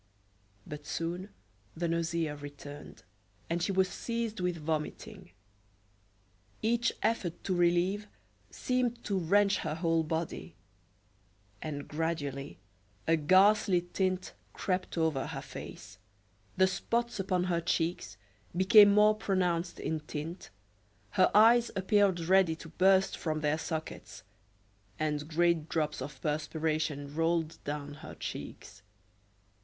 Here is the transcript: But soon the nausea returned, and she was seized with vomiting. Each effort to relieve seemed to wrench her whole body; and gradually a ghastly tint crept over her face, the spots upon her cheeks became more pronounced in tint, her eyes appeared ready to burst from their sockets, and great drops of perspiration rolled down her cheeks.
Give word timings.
But 0.65 0.87
soon 0.87 1.29
the 1.77 1.87
nausea 1.87 2.35
returned, 2.35 3.03
and 3.51 3.61
she 3.61 3.71
was 3.71 3.87
seized 3.87 4.39
with 4.39 4.57
vomiting. 4.57 5.29
Each 6.63 6.91
effort 7.03 7.43
to 7.43 7.53
relieve 7.53 8.07
seemed 8.49 9.03
to 9.03 9.19
wrench 9.19 9.59
her 9.59 9.75
whole 9.75 10.01
body; 10.01 10.55
and 11.61 11.87
gradually 11.87 12.57
a 13.07 13.15
ghastly 13.15 13.79
tint 13.93 14.33
crept 14.53 14.97
over 14.97 15.27
her 15.27 15.41
face, 15.43 15.99
the 16.57 16.65
spots 16.65 17.19
upon 17.19 17.43
her 17.43 17.61
cheeks 17.61 18.17
became 18.57 18.89
more 18.91 19.13
pronounced 19.13 19.79
in 19.79 19.99
tint, 19.99 20.49
her 21.11 21.29
eyes 21.35 21.69
appeared 21.75 22.21
ready 22.21 22.55
to 22.55 22.69
burst 22.69 23.15
from 23.15 23.41
their 23.41 23.59
sockets, 23.59 24.23
and 24.97 25.27
great 25.27 25.69
drops 25.69 26.01
of 26.01 26.19
perspiration 26.23 27.13
rolled 27.13 27.59
down 27.63 27.93
her 28.01 28.15
cheeks. 28.15 28.81